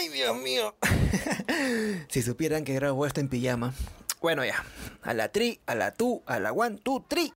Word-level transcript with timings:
Ay, 0.00 0.08
Dios 0.08 0.34
mío. 0.38 0.74
si 2.08 2.22
supieran 2.22 2.64
que 2.64 2.72
grabo 2.72 3.04
esto 3.04 3.20
en 3.20 3.28
pijama. 3.28 3.74
Bueno, 4.22 4.42
ya. 4.46 4.64
A 5.02 5.12
la 5.12 5.28
tri, 5.28 5.60
a 5.66 5.74
la 5.74 5.92
tu, 5.92 6.22
a 6.24 6.40
la 6.40 6.52
one, 6.52 6.78
two, 6.82 7.04
tri. 7.06 7.34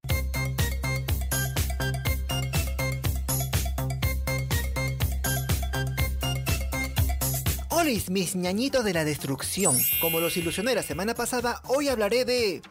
Olis, 7.68 8.08
mis 8.08 8.34
ñañitos 8.34 8.82
de 8.82 8.94
la 8.94 9.04
destrucción. 9.04 9.76
Como 10.00 10.20
los 10.20 10.34
ilusioné 10.38 10.74
la 10.74 10.82
semana 10.82 11.14
pasada, 11.14 11.60
hoy 11.66 11.88
hablaré 11.88 12.24
de. 12.24 12.62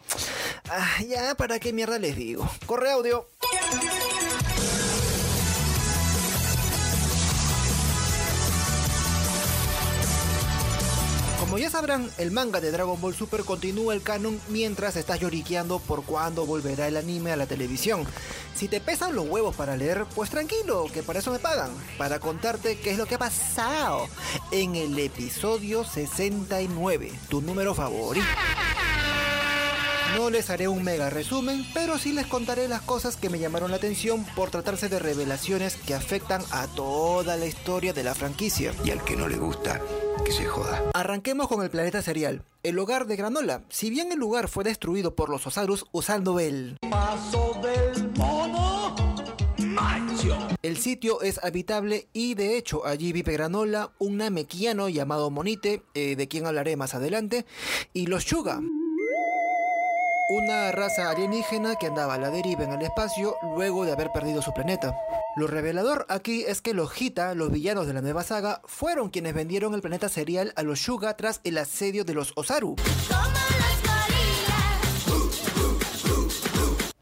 Ah, 0.68 1.04
ya, 1.08 1.36
¿para 1.36 1.60
qué 1.60 1.72
mierda 1.72 2.00
les 2.00 2.16
digo? 2.16 2.50
Corre 2.66 2.90
audio. 2.90 3.28
Como 11.54 11.62
ya 11.62 11.70
sabrán, 11.70 12.10
el 12.18 12.32
manga 12.32 12.60
de 12.60 12.72
Dragon 12.72 13.00
Ball 13.00 13.14
Super 13.14 13.44
continúa 13.44 13.94
el 13.94 14.02
canon 14.02 14.40
mientras 14.48 14.96
estás 14.96 15.20
lloriqueando 15.20 15.78
por 15.78 16.02
cuándo 16.02 16.46
volverá 16.46 16.88
el 16.88 16.96
anime 16.96 17.30
a 17.30 17.36
la 17.36 17.46
televisión. 17.46 18.04
Si 18.56 18.66
te 18.66 18.80
pesan 18.80 19.14
los 19.14 19.28
huevos 19.28 19.54
para 19.54 19.76
leer, 19.76 20.04
pues 20.16 20.30
tranquilo, 20.30 20.86
que 20.92 21.04
para 21.04 21.20
eso 21.20 21.30
me 21.30 21.38
pagan, 21.38 21.70
para 21.96 22.18
contarte 22.18 22.76
qué 22.80 22.90
es 22.90 22.98
lo 22.98 23.06
que 23.06 23.14
ha 23.14 23.18
pasado 23.18 24.08
en 24.50 24.74
el 24.74 24.98
episodio 24.98 25.84
69, 25.84 27.12
tu 27.28 27.40
número 27.40 27.72
favorito. 27.72 28.26
No 30.16 30.30
les 30.30 30.48
haré 30.48 30.68
un 30.68 30.82
mega 30.84 31.10
resumen, 31.10 31.66
pero 31.74 31.98
sí 31.98 32.12
les 32.12 32.26
contaré 32.26 32.68
las 32.68 32.82
cosas 32.82 33.16
que 33.16 33.28
me 33.28 33.38
llamaron 33.38 33.70
la 33.70 33.78
atención 33.78 34.24
por 34.36 34.50
tratarse 34.50 34.88
de 34.88 34.98
revelaciones 34.98 35.76
que 35.76 35.94
afectan 35.94 36.42
a 36.52 36.66
toda 36.68 37.36
la 37.36 37.46
historia 37.46 37.92
de 37.92 38.04
la 38.04 38.14
franquicia. 38.14 38.72
Y 38.84 38.90
al 38.90 39.02
que 39.02 39.16
no 39.16 39.28
le 39.28 39.36
gusta, 39.36 39.80
que 40.24 40.30
se 40.30 40.44
joda. 40.44 40.82
Arranquemos 40.94 41.48
con 41.48 41.62
el 41.62 41.70
planeta 41.70 42.00
cereal, 42.00 42.44
el 42.62 42.78
hogar 42.78 43.06
de 43.06 43.16
Granola. 43.16 43.64
Si 43.70 43.90
bien 43.90 44.12
el 44.12 44.18
lugar 44.18 44.48
fue 44.48 44.62
destruido 44.62 45.16
por 45.16 45.28
los 45.28 45.46
Osarus 45.46 45.86
usando 45.90 46.38
el 46.38 46.78
Paso 46.88 47.60
del 47.62 48.10
mono. 48.16 48.94
El 50.62 50.78
sitio 50.78 51.20
es 51.20 51.42
habitable 51.42 52.08
y 52.12 52.34
de 52.34 52.56
hecho 52.56 52.86
allí 52.86 53.12
vive 53.12 53.32
Granola, 53.32 53.90
un 53.98 54.16
namekiano 54.16 54.88
llamado 54.88 55.30
Monite, 55.30 55.82
eh, 55.94 56.16
de 56.16 56.28
quien 56.28 56.46
hablaré 56.46 56.76
más 56.76 56.94
adelante, 56.94 57.44
y 57.92 58.06
los 58.06 58.24
Chuga. 58.24 58.60
Una 60.30 60.72
raza 60.72 61.10
alienígena 61.10 61.76
que 61.76 61.88
andaba 61.88 62.14
a 62.14 62.18
la 62.18 62.30
deriva 62.30 62.64
en 62.64 62.72
el 62.72 62.80
espacio 62.80 63.36
luego 63.42 63.84
de 63.84 63.92
haber 63.92 64.10
perdido 64.10 64.40
su 64.40 64.54
planeta. 64.54 64.98
Lo 65.36 65.46
revelador 65.46 66.06
aquí 66.08 66.44
es 66.48 66.62
que 66.62 66.72
los 66.72 66.98
Hita, 66.98 67.34
los 67.34 67.52
villanos 67.52 67.86
de 67.86 67.92
la 67.92 68.00
nueva 68.00 68.22
saga, 68.22 68.62
fueron 68.64 69.10
quienes 69.10 69.34
vendieron 69.34 69.74
el 69.74 69.82
planeta 69.82 70.08
serial 70.08 70.54
a 70.56 70.62
los 70.62 70.78
Shuga 70.78 71.14
tras 71.18 71.42
el 71.44 71.58
asedio 71.58 72.06
de 72.06 72.14
los 72.14 72.32
Osaru. 72.36 72.76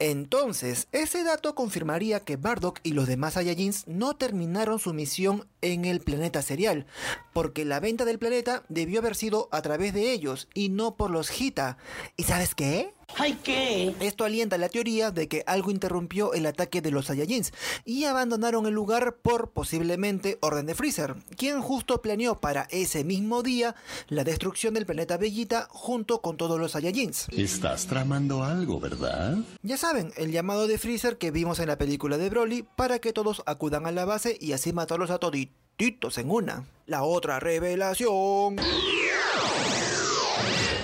Entonces, 0.00 0.88
ese 0.90 1.22
dato 1.22 1.54
confirmaría 1.54 2.18
que 2.18 2.34
Bardock 2.34 2.80
y 2.82 2.90
los 2.90 3.06
demás 3.06 3.34
Saiyajins 3.34 3.86
no 3.86 4.16
terminaron 4.16 4.80
su 4.80 4.92
misión 4.92 5.46
en 5.60 5.84
el 5.84 6.00
planeta 6.00 6.42
serial, 6.42 6.86
porque 7.32 7.64
la 7.64 7.78
venta 7.78 8.04
del 8.04 8.18
planeta 8.18 8.64
debió 8.68 8.98
haber 8.98 9.14
sido 9.14 9.48
a 9.52 9.62
través 9.62 9.94
de 9.94 10.10
ellos 10.10 10.48
y 10.54 10.70
no 10.70 10.96
por 10.96 11.12
los 11.12 11.30
Hita. 11.40 11.76
¿Y 12.16 12.24
sabes 12.24 12.56
qué? 12.56 12.92
¿Ay 13.18 13.38
qué? 13.42 13.94
Esto 14.00 14.24
alienta 14.24 14.58
la 14.58 14.68
teoría 14.68 15.10
de 15.10 15.28
que 15.28 15.44
algo 15.46 15.70
interrumpió 15.70 16.32
el 16.32 16.46
ataque 16.46 16.80
de 16.80 16.90
los 16.90 17.06
Saiyajins 17.06 17.52
y 17.84 18.04
abandonaron 18.04 18.66
el 18.66 18.74
lugar 18.74 19.16
por 19.16 19.50
posiblemente 19.50 20.38
orden 20.40 20.66
de 20.66 20.74
Freezer, 20.74 21.14
quien 21.36 21.60
justo 21.60 22.00
planeó 22.00 22.40
para 22.40 22.66
ese 22.70 23.04
mismo 23.04 23.42
día 23.42 23.74
la 24.08 24.24
destrucción 24.24 24.74
del 24.74 24.86
planeta 24.86 25.18
Bellita 25.18 25.68
junto 25.70 26.22
con 26.22 26.36
todos 26.36 26.58
los 26.58 26.72
Saiyajins. 26.72 27.26
Estás 27.30 27.86
tramando 27.86 28.44
algo, 28.44 28.80
¿verdad? 28.80 29.36
Ya 29.62 29.76
saben, 29.76 30.12
el 30.16 30.32
llamado 30.32 30.66
de 30.66 30.78
Freezer 30.78 31.18
que 31.18 31.30
vimos 31.30 31.58
en 31.58 31.68
la 31.68 31.78
película 31.78 32.18
de 32.18 32.30
Broly 32.30 32.64
para 32.76 32.98
que 32.98 33.12
todos 33.12 33.42
acudan 33.46 33.86
a 33.86 33.92
la 33.92 34.04
base 34.04 34.36
y 34.40 34.52
así 34.52 34.72
matarlos 34.72 35.10
a 35.10 35.18
todititos 35.18 36.18
en 36.18 36.30
una. 36.30 36.64
La 36.86 37.02
otra 37.02 37.40
revelación 37.40 38.56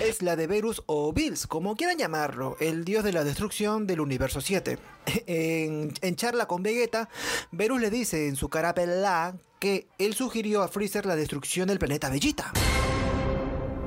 es 0.09 0.23
la 0.23 0.37
de 0.37 0.47
Verus 0.47 0.83
o 0.87 1.13
Bills, 1.13 1.47
como 1.47 1.77
quieran 1.77 1.99
llamarlo, 1.99 2.57
el 2.61 2.85
dios 2.85 3.05
de 3.05 3.13
la 3.13 3.25
destrucción 3.25 3.87
del 3.87 4.01
universo 4.01 4.41
7. 4.41 4.79
En, 5.27 6.17
charla 6.17 6.47
con 6.47 6.63
Vegeta, 6.63 7.09
Verus 7.51 7.81
le 7.81 7.91
dice 7.91 8.29
en 8.29 8.37
su 8.37 8.49
cara 8.49 8.75
pelada 8.75 9.37
que 9.59 9.89
él 9.99 10.15
sugirió 10.15 10.63
a 10.63 10.69
Freezer 10.69 11.05
la 11.07 11.17
destrucción 11.17 11.69
del 11.69 11.79
planeta 11.79 12.09
Bellita. 12.09 12.53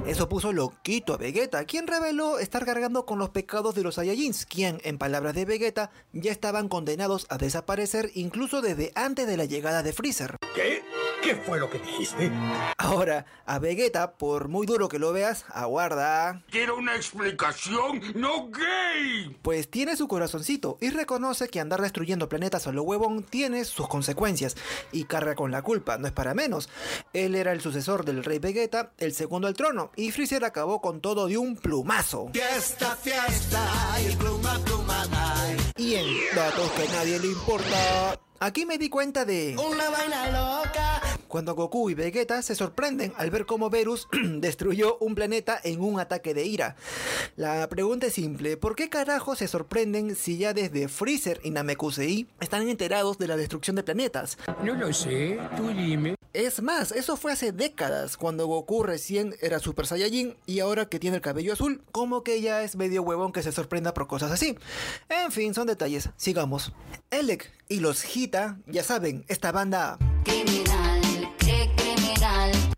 Eso 0.06 0.30
puso 0.30 0.52
loquito 0.52 1.14
a 1.14 1.18
Vegeta, 1.18 1.66
quien 1.66 1.88
reveló 1.88 2.40
estar 2.40 2.66
cargando 2.66 3.06
con 3.06 3.20
los 3.20 3.30
pecados 3.30 3.76
de 3.76 3.84
los 3.84 3.96
Saiyajins, 3.96 4.46
quien, 4.46 4.80
en 4.84 4.98
palabras 4.98 5.34
de 5.34 5.46
Vegeta, 5.46 5.92
ya 6.14 6.32
estaban 6.32 6.70
condenados 6.70 7.26
a 7.30 7.38
desaparecer 7.38 8.12
incluso 8.14 8.62
desde 8.62 8.92
antes 8.96 9.28
de 9.28 9.38
la 9.38 9.46
llegada 9.46 9.84
de 9.84 9.94
Freezer. 9.94 10.38
¿Qué? 10.56 10.84
¿Qué 11.22 11.36
fue 11.36 11.60
lo 11.60 11.70
que 11.70 11.80
dijiste? 11.80 12.32
Ahora, 12.78 13.26
a 13.46 13.60
Vegeta, 13.60 14.14
por 14.14 14.48
muy 14.48 14.66
duro 14.66 14.90
que 14.90 14.98
lo 14.98 15.14
veas, 15.14 15.46
aguarda. 15.50 16.42
Quiero 16.50 16.78
una 16.78 16.96
explicación, 16.96 18.02
no 18.16 18.50
gay. 18.50 19.38
Pues 19.42 19.70
tiene 19.70 19.96
su 19.96 20.08
corazoncito 20.08 20.78
y 20.82 20.90
reconoce 20.90 21.48
que 21.48 21.60
andar 21.60 21.82
destruyendo 21.82 22.28
planetas 22.28 22.66
a 22.68 22.72
lo 22.72 22.84
huevón 22.84 23.24
tiene 23.24 23.66
sus 23.66 23.88
consecuencias 23.88 24.56
y 24.92 25.04
carga 25.04 25.36
con 25.36 25.52
la 25.52 25.62
culpa, 25.62 25.98
no 25.98 26.08
es 26.08 26.14
para 26.14 26.34
menos. 26.34 26.70
Él 27.14 27.36
era 27.36 27.52
el 27.52 27.62
sucesor 27.62 28.04
del 28.04 28.24
rey 28.24 28.40
Vegeta, 28.40 28.92
el 28.98 29.14
segundo 29.14 29.48
al 29.48 29.54
trono, 29.54 29.92
y 29.96 30.12
Freezer 30.12 30.44
acabó 30.44 30.82
con 30.82 31.02
todo 31.02 31.28
de 31.28 31.38
un 31.38 31.56
plumazo. 31.56 32.30
Fiesta, 32.34 32.96
fiesta, 32.96 33.64
y 34.02 34.16
pluma, 34.16 34.60
pluma, 34.66 35.04
ay. 35.14 35.58
Y 35.78 35.96
en 35.96 36.08
datos 36.36 36.72
que 36.72 36.84
a 36.84 36.92
nadie 36.94 37.20
le 37.20 37.28
importa, 37.28 38.20
aquí 38.40 38.66
me 38.66 38.78
di 38.78 38.90
cuenta 38.90 39.26
de... 39.26 39.56
Una 39.58 39.90
vaina 39.90 40.28
loca. 40.28 41.01
Cuando 41.32 41.56
Goku 41.56 41.90
y 41.90 41.94
Vegeta 41.94 42.42
se 42.42 42.56
sorprenden 42.56 43.14
al 43.16 43.32
ver 43.32 43.46
cómo 43.46 43.70
Verus 43.70 44.10
destruyó 44.22 44.98
un 44.98 45.16
planeta 45.16 45.58
en 45.64 45.80
un 45.80 45.98
ataque 45.98 46.34
de 46.34 46.46
ira. 46.46 46.76
La 47.38 47.70
pregunta 47.70 48.08
es 48.08 48.14
simple, 48.16 48.58
¿por 48.58 48.76
qué 48.76 48.90
carajo 48.90 49.38
se 49.38 49.48
sorprenden 49.48 50.18
si 50.18 50.38
ya 50.38 50.54
desde 50.54 50.90
Freezer 50.90 51.40
y 51.42 51.52
Namekusei 51.52 52.28
están 52.42 52.68
enterados 52.68 53.18
de 53.18 53.30
la 53.30 53.38
destrucción 53.38 53.78
de 53.78 53.84
planetas? 53.84 54.38
No 54.62 54.74
lo 54.74 54.92
sé, 54.92 55.40
tú 55.56 55.70
dime. 55.70 56.16
Es 56.34 56.62
más, 56.62 56.92
eso 56.92 57.16
fue 57.16 57.32
hace 57.32 57.54
décadas, 57.54 58.18
cuando 58.18 58.48
Goku 58.48 58.84
recién 58.84 59.34
era 59.42 59.60
Super 59.60 59.88
Saiyajin 59.88 60.36
y 60.46 60.60
ahora 60.60 60.90
que 60.90 61.00
tiene 61.00 61.16
el 61.16 61.22
cabello 61.22 61.54
azul, 61.54 61.82
como 61.94 62.26
que 62.26 62.42
ya 62.42 62.62
es 62.62 62.76
medio 62.76 63.04
huevón 63.04 63.32
que 63.32 63.42
se 63.42 63.54
sorprenda 63.54 63.94
por 63.94 64.08
cosas 64.08 64.34
así. 64.34 64.58
En 65.08 65.32
fin, 65.32 65.54
son 65.54 65.68
detalles, 65.68 66.10
sigamos. 66.18 66.74
Elec 67.10 67.50
y 67.70 67.80
los 67.80 68.04
Hita, 68.04 68.58
ya 68.68 68.84
saben, 68.84 69.24
esta 69.30 69.54
banda 69.54 69.98
Criminal. 70.26 70.81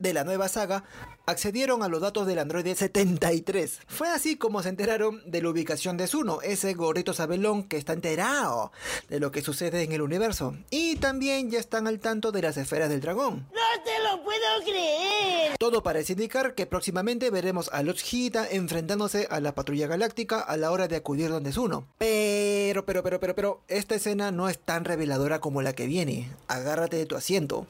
De 0.03 0.13
la 0.13 0.23
nueva 0.25 0.49
saga 0.49 0.83
accedieron 1.25 1.81
a 1.81 1.87
los 1.87 2.01
datos 2.01 2.27
del 2.27 2.39
androide 2.39 2.75
73. 2.75 3.79
Fue 3.87 4.09
así 4.09 4.35
como 4.35 4.61
se 4.61 4.67
enteraron 4.67 5.21
de 5.25 5.41
la 5.41 5.49
ubicación 5.49 5.95
de 5.95 6.07
Zuno, 6.07 6.41
ese 6.41 6.73
gordito 6.73 7.13
sabelón 7.13 7.63
que 7.63 7.77
está 7.77 7.93
enterado 7.93 8.73
de 9.07 9.21
lo 9.21 9.31
que 9.31 9.41
sucede 9.41 9.83
en 9.83 9.93
el 9.93 10.01
universo. 10.01 10.55
Y 10.69 10.97
también 10.97 11.49
ya 11.49 11.59
están 11.59 11.87
al 11.87 11.99
tanto 11.99 12.33
de 12.33 12.41
las 12.41 12.57
esferas 12.57 12.89
del 12.89 12.99
dragón. 12.99 13.47
No 13.53 13.83
te 13.83 14.03
lo 14.03 14.21
puedo 14.23 14.41
creer. 14.65 15.55
Todo 15.57 15.81
parece 15.81 16.13
indicar 16.13 16.53
que 16.53 16.65
próximamente 16.65 17.31
veremos 17.31 17.69
a 17.71 17.81
los 17.81 18.03
Hita 18.13 18.45
enfrentándose 18.49 19.27
a 19.31 19.39
la 19.39 19.55
patrulla 19.55 19.87
galáctica 19.87 20.41
a 20.41 20.57
la 20.57 20.71
hora 20.71 20.89
de 20.89 20.97
acudir 20.97 21.29
donde 21.29 21.53
Zuno. 21.53 21.87
Pero, 21.97 22.85
pero, 22.85 23.01
pero, 23.01 23.21
pero, 23.21 23.35
pero, 23.35 23.61
esta 23.69 23.95
escena 23.95 24.31
no 24.31 24.49
es 24.49 24.59
tan 24.59 24.83
reveladora 24.83 25.39
como 25.39 25.61
la 25.61 25.71
que 25.71 25.87
viene. 25.87 26.29
Agárrate 26.49 26.97
de 26.97 27.05
tu 27.05 27.15
asiento. 27.15 27.65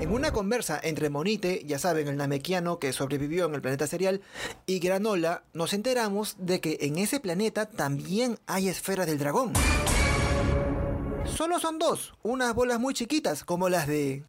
En 0.00 0.12
una 0.12 0.32
conversa 0.32 0.78
entre 0.80 1.10
Monite, 1.10 1.64
ya 1.66 1.80
saben, 1.80 2.06
el 2.06 2.16
namekiano 2.16 2.78
que 2.78 2.92
sobrevivió 2.92 3.46
en 3.46 3.54
el 3.54 3.60
planeta 3.60 3.88
serial, 3.88 4.20
y 4.64 4.78
Granola, 4.78 5.42
nos 5.54 5.72
enteramos 5.72 6.36
de 6.38 6.60
que 6.60 6.78
en 6.82 6.98
ese 6.98 7.18
planeta 7.18 7.66
también 7.66 8.38
hay 8.46 8.68
esferas 8.68 9.08
del 9.08 9.18
dragón. 9.18 9.52
Solo 11.26 11.58
son 11.58 11.80
dos, 11.80 12.14
unas 12.22 12.54
bolas 12.54 12.78
muy 12.78 12.94
chiquitas, 12.94 13.42
como 13.42 13.68
las 13.68 13.88
de... 13.88 14.24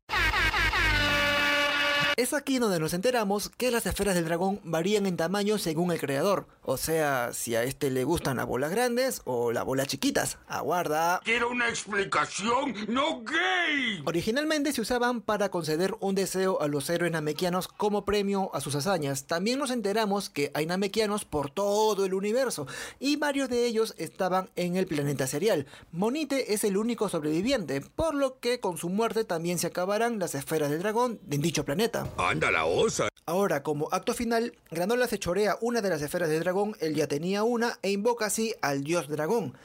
Es 2.19 2.33
aquí 2.33 2.59
donde 2.59 2.81
nos 2.81 2.93
enteramos 2.93 3.47
que 3.47 3.71
las 3.71 3.85
esferas 3.85 4.13
del 4.13 4.25
dragón 4.25 4.59
varían 4.65 5.05
en 5.05 5.15
tamaño 5.15 5.57
según 5.57 5.89
el 5.93 6.01
creador. 6.01 6.47
O 6.63 6.75
sea, 6.75 7.31
si 7.31 7.55
a 7.55 7.63
este 7.63 7.89
le 7.91 8.03
gustan 8.03 8.35
las 8.35 8.45
bolas 8.45 8.71
grandes 8.71 9.21
o 9.23 9.53
las 9.53 9.63
bolas 9.63 9.87
chiquitas. 9.87 10.37
Aguarda. 10.49 11.21
Quiero 11.23 11.49
una 11.49 11.69
explicación, 11.69 12.75
no 12.89 13.23
gay. 13.23 14.03
Originalmente 14.05 14.73
se 14.73 14.81
usaban 14.81 15.21
para 15.21 15.47
conceder 15.47 15.95
un 16.01 16.13
deseo 16.13 16.61
a 16.61 16.67
los 16.67 16.89
héroes 16.89 17.13
namekianos 17.13 17.69
como 17.69 18.03
premio 18.03 18.51
a 18.53 18.59
sus 18.59 18.75
hazañas. 18.75 19.25
También 19.25 19.57
nos 19.57 19.71
enteramos 19.71 20.29
que 20.29 20.51
hay 20.53 20.65
namekianos 20.65 21.23
por 21.23 21.49
todo 21.49 22.03
el 22.03 22.13
universo 22.13 22.67
y 22.99 23.15
varios 23.15 23.47
de 23.47 23.65
ellos 23.65 23.95
estaban 23.97 24.49
en 24.57 24.75
el 24.75 24.87
planeta 24.87 25.25
serial. 25.25 25.67
Monite 25.93 26.53
es 26.53 26.65
el 26.65 26.75
único 26.75 27.07
sobreviviente, 27.07 27.79
por 27.79 28.13
lo 28.13 28.41
que 28.41 28.59
con 28.59 28.77
su 28.77 28.89
muerte 28.89 29.23
también 29.23 29.57
se 29.57 29.67
acabarán 29.67 30.19
las 30.19 30.35
esferas 30.35 30.69
del 30.69 30.79
dragón 30.79 31.21
en 31.31 31.41
dicho 31.41 31.63
planeta. 31.63 32.08
Anda 32.17 32.51
la 32.51 32.65
osa. 32.65 33.09
Ahora, 33.25 33.61
como 33.61 33.89
acto 33.91 34.13
final, 34.13 34.55
Granola 34.71 35.07
se 35.07 35.19
chorea 35.19 35.57
una 35.61 35.81
de 35.81 35.89
las 35.89 36.01
esferas 36.01 36.29
de 36.29 36.39
dragón, 36.39 36.75
él 36.79 36.95
ya 36.95 37.07
tenía 37.07 37.43
una, 37.43 37.77
e 37.83 37.91
invoca 37.91 38.25
así 38.25 38.55
al 38.61 38.83
dios 38.83 39.07
dragón. 39.07 39.55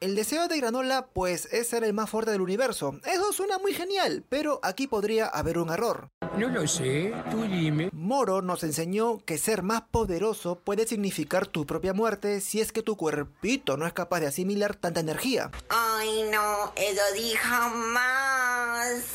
El 0.00 0.16
deseo 0.16 0.48
de 0.48 0.58
Granola, 0.58 1.06
pues, 1.12 1.46
es 1.52 1.68
ser 1.68 1.84
el 1.84 1.92
más 1.92 2.10
fuerte 2.10 2.30
del 2.30 2.40
universo. 2.40 2.98
Eso 3.04 3.32
suena 3.32 3.58
muy 3.58 3.72
genial, 3.74 4.24
pero 4.28 4.60
aquí 4.62 4.86
podría 4.86 5.26
haber 5.26 5.58
un 5.58 5.70
error. 5.70 6.08
No 6.36 6.48
lo 6.48 6.66
sé, 6.66 7.14
tú 7.30 7.42
dime. 7.42 7.90
Moro 7.92 8.42
nos 8.42 8.64
enseñó 8.64 9.24
que 9.24 9.38
ser 9.38 9.62
más 9.62 9.82
poderoso 9.82 10.56
puede 10.56 10.86
significar 10.86 11.46
tu 11.46 11.64
propia 11.64 11.94
muerte 11.94 12.40
si 12.40 12.60
es 12.60 12.72
que 12.72 12.82
tu 12.82 12.96
cuerpito 12.96 13.76
no 13.76 13.86
es 13.86 13.92
capaz 13.92 14.20
de 14.20 14.26
asimilar 14.26 14.74
tanta 14.74 15.00
energía. 15.00 15.50
Ay, 15.68 16.28
no, 16.30 16.72
eso 16.74 17.02
di 17.14 17.32
jamás. 17.34 18.33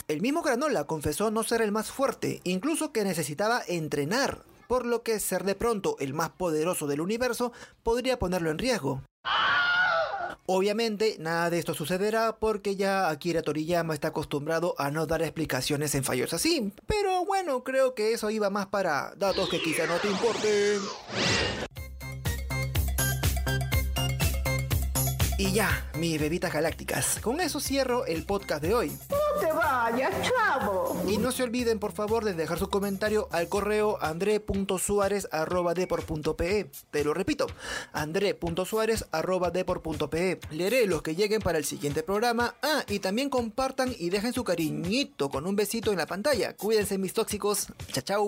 El 0.07 0.21
mismo 0.21 0.41
Granola 0.41 0.85
confesó 0.85 1.31
no 1.31 1.43
ser 1.43 1.61
el 1.61 1.71
más 1.71 1.91
fuerte, 1.91 2.41
incluso 2.43 2.91
que 2.91 3.03
necesitaba 3.03 3.61
entrenar, 3.67 4.43
por 4.67 4.85
lo 4.85 5.03
que 5.03 5.19
ser 5.19 5.43
de 5.43 5.55
pronto 5.55 5.95
el 5.99 6.13
más 6.13 6.29
poderoso 6.29 6.87
del 6.87 7.01
universo 7.01 7.51
podría 7.83 8.19
ponerlo 8.19 8.51
en 8.51 8.57
riesgo. 8.57 9.01
Obviamente 10.51 11.15
nada 11.19 11.51
de 11.51 11.59
esto 11.59 11.75
sucederá 11.75 12.37
porque 12.39 12.75
ya 12.75 13.09
Akira 13.09 13.43
Toriyama 13.43 13.93
está 13.93 14.07
acostumbrado 14.07 14.73
a 14.79 14.89
no 14.89 15.05
dar 15.05 15.21
explicaciones 15.21 15.93
en 15.93 16.03
fallos 16.03 16.33
así. 16.33 16.73
Pero 16.87 17.23
bueno, 17.23 17.63
creo 17.63 17.93
que 17.93 18.13
eso 18.13 18.31
iba 18.31 18.49
más 18.49 18.65
para 18.65 19.13
datos 19.15 19.47
que 19.47 19.61
quizá 19.61 19.85
no 19.85 19.97
te 19.97 20.09
importen. 20.09 20.79
Y 25.39 25.51
ya, 25.53 25.89
mis 25.97 26.19
bebitas 26.19 26.51
galácticas. 26.51 27.19
Con 27.21 27.39
eso 27.39 27.61
cierro 27.61 28.05
el 28.05 28.25
podcast 28.25 28.61
de 28.61 28.73
hoy. 28.73 28.91
No 29.09 29.39
te 29.39 29.49
vayas, 29.49 30.13
chavo. 30.27 31.01
Y 31.07 31.17
no 31.17 31.31
se 31.31 31.43
olviden, 31.43 31.79
por 31.79 31.93
favor, 31.93 32.25
de 32.25 32.33
dejar 32.33 32.59
su 32.59 32.69
comentario 32.69 33.29
al 33.31 33.47
correo 33.47 33.97
andre.suárez.depor.pe. 34.01 36.69
Te 36.91 37.03
lo 37.05 37.13
repito, 37.13 37.47
andre.suárez.depor.pe. 37.93 40.39
Leeré 40.51 40.87
los 40.87 41.03
que 41.03 41.15
lleguen 41.15 41.41
para 41.41 41.57
el 41.57 41.63
siguiente 41.63 42.03
programa. 42.03 42.55
Ah, 42.61 42.83
y 42.89 42.99
también 42.99 43.29
compartan 43.29 43.95
y 43.97 44.09
dejen 44.09 44.33
su 44.33 44.43
cariñito 44.43 45.29
con 45.29 45.47
un 45.47 45.55
besito 45.55 45.93
en 45.93 45.99
la 45.99 46.05
pantalla. 46.05 46.53
Cuídense, 46.57 46.97
mis 46.97 47.13
tóxicos. 47.13 47.67
Chao, 47.93 48.03
chao. 48.03 48.27